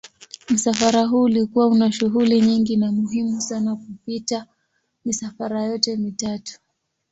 [0.49, 4.45] Msafara huu ulikuwa una shughuli nyingi na muhimu sana kupita
[5.05, 6.59] misafara yote mitatu.